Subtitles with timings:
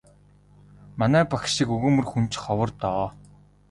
[0.99, 3.05] Манай багш шиг өгөөмөр хүн ч ховор доо.